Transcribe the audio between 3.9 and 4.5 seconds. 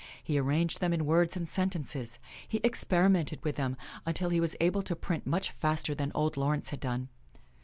until he